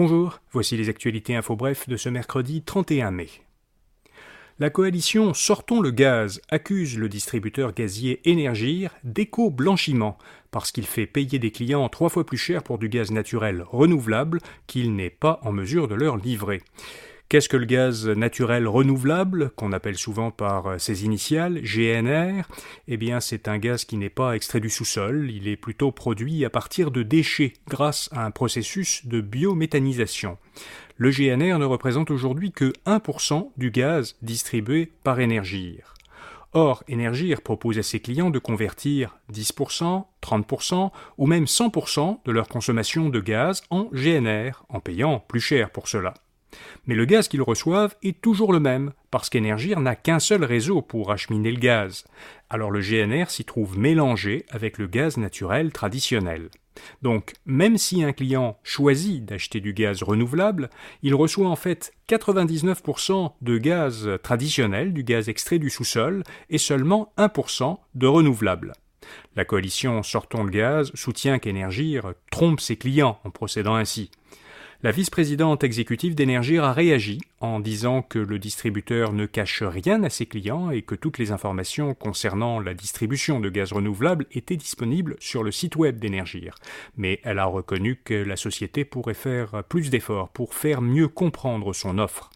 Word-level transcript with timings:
Bonjour, 0.00 0.38
voici 0.52 0.76
les 0.76 0.88
actualités 0.88 1.34
info 1.34 1.56
bref 1.56 1.88
de 1.88 1.96
ce 1.96 2.08
mercredi 2.08 2.62
31 2.62 3.10
mai. 3.10 3.26
La 4.60 4.70
coalition 4.70 5.34
Sortons 5.34 5.80
le 5.80 5.90
gaz 5.90 6.40
accuse 6.50 6.96
le 6.96 7.08
distributeur 7.08 7.74
gazier 7.74 8.20
Énergir 8.24 8.92
d'éco-blanchiment 9.02 10.16
parce 10.52 10.70
qu'il 10.70 10.86
fait 10.86 11.08
payer 11.08 11.40
des 11.40 11.50
clients 11.50 11.88
trois 11.88 12.10
fois 12.10 12.24
plus 12.24 12.36
cher 12.38 12.62
pour 12.62 12.78
du 12.78 12.88
gaz 12.88 13.10
naturel 13.10 13.64
renouvelable 13.68 14.38
qu'il 14.68 14.94
n'est 14.94 15.10
pas 15.10 15.40
en 15.42 15.50
mesure 15.50 15.88
de 15.88 15.96
leur 15.96 16.16
livrer. 16.16 16.62
Qu'est-ce 17.28 17.50
que 17.50 17.58
le 17.58 17.66
gaz 17.66 18.08
naturel 18.08 18.66
renouvelable, 18.66 19.50
qu'on 19.50 19.72
appelle 19.72 19.98
souvent 19.98 20.30
par 20.30 20.66
euh, 20.66 20.78
ses 20.78 21.04
initiales, 21.04 21.60
GNR 21.60 22.44
Eh 22.86 22.96
bien, 22.96 23.20
c'est 23.20 23.48
un 23.48 23.58
gaz 23.58 23.84
qui 23.84 23.98
n'est 23.98 24.08
pas 24.08 24.34
extrait 24.34 24.60
du 24.60 24.70
sous-sol, 24.70 25.30
il 25.30 25.46
est 25.46 25.56
plutôt 25.56 25.92
produit 25.92 26.46
à 26.46 26.48
partir 26.50 26.90
de 26.90 27.02
déchets 27.02 27.52
grâce 27.68 28.08
à 28.12 28.24
un 28.24 28.30
processus 28.30 29.04
de 29.04 29.20
biométhanisation. 29.20 30.38
Le 30.96 31.10
GNR 31.10 31.58
ne 31.58 31.66
représente 31.66 32.10
aujourd'hui 32.10 32.50
que 32.50 32.72
1% 32.86 33.50
du 33.58 33.70
gaz 33.70 34.16
distribué 34.22 34.90
par 35.04 35.20
Énergir. 35.20 35.92
Or, 36.54 36.82
Énergir 36.88 37.42
propose 37.42 37.78
à 37.78 37.82
ses 37.82 38.00
clients 38.00 38.30
de 38.30 38.38
convertir 38.38 39.18
10%, 39.34 40.06
30% 40.22 40.90
ou 41.18 41.26
même 41.26 41.44
100% 41.44 42.20
de 42.24 42.32
leur 42.32 42.48
consommation 42.48 43.10
de 43.10 43.20
gaz 43.20 43.64
en 43.68 43.90
GNR, 43.92 44.64
en 44.70 44.80
payant 44.80 45.20
plus 45.20 45.40
cher 45.40 45.68
pour 45.68 45.88
cela. 45.88 46.14
Mais 46.86 46.94
le 46.94 47.04
gaz 47.04 47.28
qu'ils 47.28 47.42
reçoivent 47.42 47.96
est 48.02 48.20
toujours 48.20 48.52
le 48.52 48.60
même, 48.60 48.92
parce 49.10 49.28
qu'Énergir 49.28 49.80
n'a 49.80 49.96
qu'un 49.96 50.18
seul 50.18 50.44
réseau 50.44 50.82
pour 50.82 51.10
acheminer 51.10 51.52
le 51.52 51.60
gaz. 51.60 52.04
Alors 52.50 52.70
le 52.70 52.80
GNR 52.80 53.30
s'y 53.30 53.44
trouve 53.44 53.78
mélangé 53.78 54.44
avec 54.50 54.78
le 54.78 54.86
gaz 54.86 55.16
naturel 55.16 55.72
traditionnel. 55.72 56.48
Donc, 57.02 57.32
même 57.44 57.76
si 57.76 58.04
un 58.04 58.12
client 58.12 58.58
choisit 58.62 59.24
d'acheter 59.24 59.60
du 59.60 59.72
gaz 59.72 60.02
renouvelable, 60.02 60.70
il 61.02 61.14
reçoit 61.14 61.48
en 61.48 61.56
fait 61.56 61.92
99% 62.08 63.32
de 63.40 63.58
gaz 63.58 64.08
traditionnel, 64.22 64.92
du 64.92 65.02
gaz 65.02 65.28
extrait 65.28 65.58
du 65.58 65.70
sous-sol, 65.70 66.22
et 66.50 66.58
seulement 66.58 67.12
1% 67.18 67.78
de 67.94 68.06
renouvelable. 68.06 68.72
La 69.36 69.44
coalition 69.44 70.02
Sortons 70.02 70.44
le 70.44 70.50
gaz 70.50 70.90
soutient 70.94 71.38
qu'Énergir 71.38 72.12
trompe 72.30 72.60
ses 72.60 72.76
clients 72.76 73.18
en 73.24 73.30
procédant 73.30 73.74
ainsi. 73.74 74.10
La 74.84 74.92
vice-présidente 74.92 75.64
exécutive 75.64 76.14
d'Énergir 76.14 76.62
a 76.62 76.72
réagi 76.72 77.18
en 77.40 77.58
disant 77.58 78.00
que 78.00 78.20
le 78.20 78.38
distributeur 78.38 79.12
ne 79.12 79.26
cache 79.26 79.64
rien 79.64 80.04
à 80.04 80.08
ses 80.08 80.26
clients 80.26 80.70
et 80.70 80.82
que 80.82 80.94
toutes 80.94 81.18
les 81.18 81.32
informations 81.32 81.94
concernant 81.94 82.60
la 82.60 82.74
distribution 82.74 83.40
de 83.40 83.48
gaz 83.48 83.72
renouvelable 83.72 84.26
étaient 84.30 84.56
disponibles 84.56 85.16
sur 85.18 85.42
le 85.42 85.50
site 85.50 85.74
web 85.74 85.98
d'Énergir. 85.98 86.54
Mais 86.96 87.18
elle 87.24 87.40
a 87.40 87.46
reconnu 87.46 87.96
que 87.96 88.14
la 88.14 88.36
société 88.36 88.84
pourrait 88.84 89.14
faire 89.14 89.64
plus 89.64 89.90
d'efforts 89.90 90.28
pour 90.28 90.54
faire 90.54 90.80
mieux 90.80 91.08
comprendre 91.08 91.72
son 91.72 91.98
offre. 91.98 92.30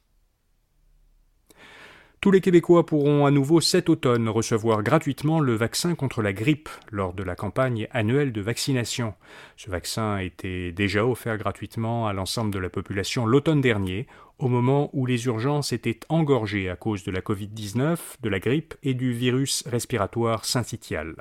Tous 2.22 2.30
les 2.30 2.40
Québécois 2.40 2.86
pourront 2.86 3.26
à 3.26 3.32
nouveau 3.32 3.60
cet 3.60 3.88
automne 3.88 4.28
recevoir 4.28 4.84
gratuitement 4.84 5.40
le 5.40 5.56
vaccin 5.56 5.96
contre 5.96 6.22
la 6.22 6.32
grippe 6.32 6.68
lors 6.92 7.14
de 7.14 7.24
la 7.24 7.34
campagne 7.34 7.88
annuelle 7.90 8.32
de 8.32 8.40
vaccination. 8.40 9.14
Ce 9.56 9.68
vaccin 9.68 10.14
a 10.14 10.22
été 10.22 10.70
déjà 10.70 11.04
offert 11.04 11.36
gratuitement 11.36 12.06
à 12.06 12.12
l'ensemble 12.12 12.54
de 12.54 12.60
la 12.60 12.70
population 12.70 13.26
l'automne 13.26 13.60
dernier, 13.60 14.06
au 14.38 14.46
moment 14.46 14.88
où 14.92 15.04
les 15.04 15.26
urgences 15.26 15.72
étaient 15.72 15.98
engorgées 16.08 16.70
à 16.70 16.76
cause 16.76 17.02
de 17.02 17.10
la 17.10 17.22
Covid-19, 17.22 17.98
de 18.22 18.28
la 18.28 18.38
grippe 18.38 18.74
et 18.84 18.94
du 18.94 19.12
virus 19.12 19.64
respiratoire 19.66 20.44
syncytial. 20.44 21.16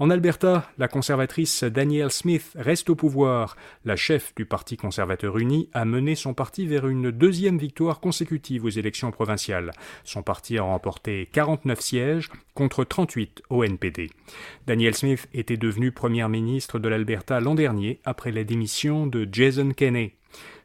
En 0.00 0.10
Alberta, 0.10 0.68
la 0.76 0.88
conservatrice 0.88 1.62
Danielle 1.62 2.10
Smith 2.10 2.50
reste 2.56 2.90
au 2.90 2.96
pouvoir. 2.96 3.56
La 3.84 3.94
chef 3.94 4.34
du 4.34 4.44
Parti 4.44 4.76
conservateur 4.76 5.38
uni 5.38 5.68
a 5.72 5.84
mené 5.84 6.16
son 6.16 6.34
parti 6.34 6.66
vers 6.66 6.88
une 6.88 7.12
deuxième 7.12 7.58
victoire 7.58 8.00
consécutive 8.00 8.64
aux 8.64 8.70
élections 8.70 9.12
provinciales. 9.12 9.70
Son 10.02 10.24
parti 10.24 10.58
a 10.58 10.64
remporté 10.64 11.28
49 11.32 11.80
sièges 11.80 12.28
contre 12.54 12.82
38 12.82 13.42
au 13.50 13.62
NPD. 13.62 14.10
Danielle 14.66 14.96
Smith 14.96 15.28
était 15.32 15.56
devenue 15.56 15.92
première 15.92 16.28
ministre 16.28 16.80
de 16.80 16.88
l'Alberta 16.88 17.38
l'an 17.38 17.54
dernier 17.54 18.00
après 18.04 18.32
la 18.32 18.42
démission 18.42 19.06
de 19.06 19.28
Jason 19.30 19.70
Kenney. 19.70 20.16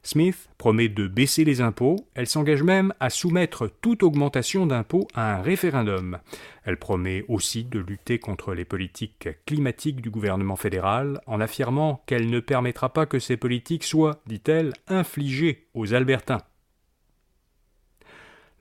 Smith 0.03 0.49
promet 0.57 0.89
de 0.89 1.07
baisser 1.07 1.43
les 1.43 1.61
impôts, 1.61 1.97
elle 2.15 2.27
s'engage 2.27 2.63
même 2.63 2.93
à 2.99 3.09
soumettre 3.09 3.69
toute 3.81 4.03
augmentation 4.03 4.65
d'impôts 4.65 5.07
à 5.13 5.35
un 5.35 5.41
référendum. 5.41 6.19
Elle 6.63 6.77
promet 6.77 7.25
aussi 7.27 7.65
de 7.65 7.79
lutter 7.79 8.19
contre 8.19 8.53
les 8.53 8.65
politiques 8.65 9.29
climatiques 9.45 10.01
du 10.01 10.09
gouvernement 10.09 10.55
fédéral 10.55 11.21
en 11.27 11.41
affirmant 11.41 12.01
qu'elle 12.05 12.29
ne 12.29 12.39
permettra 12.39 12.93
pas 12.93 13.05
que 13.05 13.19
ces 13.19 13.37
politiques 13.37 13.83
soient, 13.83 14.21
dit-elle, 14.25 14.73
infligées 14.87 15.67
aux 15.73 15.93
Albertains. 15.93 16.41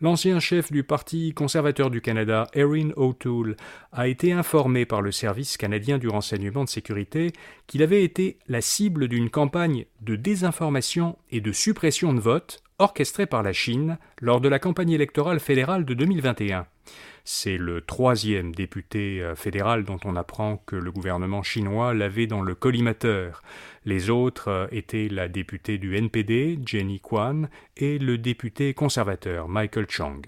L'ancien 0.01 0.39
chef 0.39 0.71
du 0.71 0.85
Parti 0.85 1.35
conservateur 1.35 1.91
du 1.91 2.01
Canada, 2.01 2.47
Erin 2.55 2.91
O'Toole, 2.95 3.57
a 3.91 4.07
été 4.07 4.33
informé 4.33 4.87
par 4.87 5.03
le 5.03 5.11
Service 5.11 5.57
canadien 5.57 5.99
du 5.99 6.07
renseignement 6.07 6.63
de 6.63 6.69
sécurité 6.69 7.33
qu'il 7.67 7.83
avait 7.83 8.05
été 8.05 8.39
la 8.47 8.61
cible 8.61 9.09
d'une 9.09 9.29
campagne 9.29 9.87
de 10.01 10.15
désinformation 10.15 11.19
et 11.33 11.41
de 11.41 11.51
suppression 11.51 12.13
de 12.13 12.21
vote 12.21 12.63
orchestrée 12.79 13.27
par 13.27 13.43
la 13.43 13.53
Chine 13.53 13.99
lors 14.21 14.41
de 14.41 14.49
la 14.49 14.59
campagne 14.59 14.91
électorale 14.91 15.41
fédérale 15.41 15.85
de 15.85 15.95
2021. 15.95 16.67
C'est 17.25 17.59
le 17.59 17.83
troisième 17.83 18.55
député 18.55 19.23
euh, 19.23 19.35
fédéral 19.35 19.85
dont 19.85 19.99
on 20.05 20.17
apprend 20.17 20.63
que 20.65 20.77
le 20.77 20.91
gouvernement 20.91 21.43
chinois 21.43 21.93
l'avait 21.93 22.27
dans 22.27 22.41
le 22.41 22.55
collimateur. 22.55 23.43
Les 23.85 24.09
autres 24.09 24.49
euh, 24.49 24.67
étaient 24.73 25.09
la 25.09 25.29
députée 25.29 25.77
du 25.77 25.95
NPD, 25.97 26.59
Jenny 26.65 27.01
Kwan, 27.01 27.51
et 27.77 27.99
le 27.99 28.17
député 28.17 28.73
conservateur, 28.73 29.49
Michael 29.49 29.87
Chang. 29.91 30.23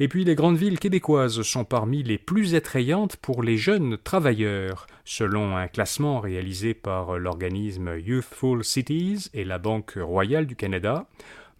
Et 0.00 0.08
puis 0.08 0.24
les 0.24 0.34
grandes 0.34 0.56
villes 0.56 0.80
québécoises 0.80 1.42
sont 1.42 1.64
parmi 1.64 2.02
les 2.02 2.18
plus 2.18 2.56
attrayantes 2.56 3.16
pour 3.16 3.44
les 3.44 3.56
jeunes 3.56 3.96
travailleurs, 3.96 4.88
selon 5.04 5.56
un 5.56 5.68
classement 5.68 6.18
réalisé 6.18 6.74
par 6.74 7.16
l'organisme 7.16 7.96
Youthful 8.04 8.64
Cities 8.64 9.28
et 9.34 9.44
la 9.44 9.58
Banque 9.58 9.96
royale 9.96 10.46
du 10.46 10.56
Canada. 10.56 11.06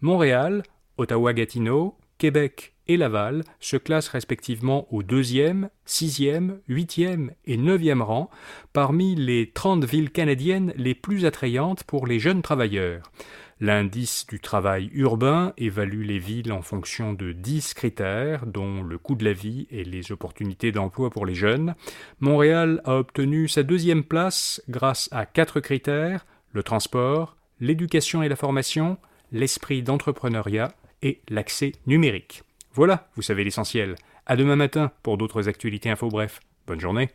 Montréal, 0.01 0.63
Ottawa-Gatineau, 0.97 1.95
Québec 2.17 2.73
et 2.87 2.97
Laval 2.97 3.43
se 3.61 3.77
classent 3.77 4.09
respectivement 4.09 4.85
au 4.93 5.01
deuxième, 5.01 5.69
sixième, 5.85 6.59
huitième 6.67 7.31
et 7.45 7.55
neuvième 7.55 8.01
rang 8.01 8.29
parmi 8.73 9.15
les 9.15 9.49
30 9.51 9.85
villes 9.85 10.11
canadiennes 10.11 10.73
les 10.75 10.93
plus 10.93 11.25
attrayantes 11.25 11.85
pour 11.85 12.05
les 12.05 12.19
jeunes 12.19 12.41
travailleurs. 12.41 13.11
L'indice 13.61 14.27
du 14.27 14.41
travail 14.41 14.89
urbain 14.91 15.53
évalue 15.57 16.03
les 16.03 16.19
villes 16.19 16.51
en 16.51 16.61
fonction 16.61 17.13
de 17.13 17.31
10 17.31 17.73
critères, 17.73 18.45
dont 18.45 18.83
le 18.83 18.97
coût 18.97 19.15
de 19.15 19.23
la 19.23 19.31
vie 19.31 19.65
et 19.71 19.85
les 19.85 20.11
opportunités 20.11 20.73
d'emploi 20.73 21.09
pour 21.09 21.25
les 21.25 21.35
jeunes. 21.35 21.73
Montréal 22.19 22.81
a 22.83 22.97
obtenu 22.97 23.47
sa 23.47 23.63
deuxième 23.63 24.03
place 24.03 24.61
grâce 24.67 25.07
à 25.13 25.25
quatre 25.25 25.61
critères 25.61 26.25
le 26.51 26.63
transport, 26.63 27.37
l'éducation 27.61 28.23
et 28.23 28.29
la 28.29 28.35
formation, 28.35 28.97
l'esprit 29.31 29.83
d'entrepreneuriat 29.83 30.73
et 31.01 31.21
l'accès 31.29 31.73
numérique. 31.87 32.43
Voilà, 32.73 33.09
vous 33.15 33.21
savez 33.21 33.45
l'essentiel. 33.45 33.95
À 34.25 34.35
demain 34.35 34.55
matin 34.57 34.91
pour 35.01 35.17
d'autres 35.17 35.47
actualités 35.47 35.89
info 35.89 36.09
bref. 36.09 36.41
Bonne 36.67 36.81
journée. 36.81 37.09